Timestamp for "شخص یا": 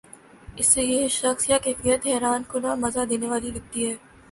1.19-1.57